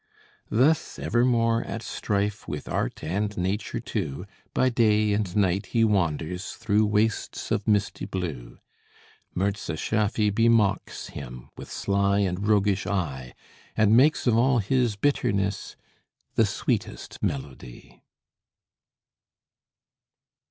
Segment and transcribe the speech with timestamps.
[0.49, 6.53] Thus, evermore at strife With Art and Nature too, By day and night he wanders
[6.53, 8.57] Through wastes of misty blue,
[9.35, 13.35] Mirza Schaffy bemocks him With sly and roguish eye,
[13.77, 15.75] And makes of all his bitterness
[16.33, 18.01] The sweetest melody.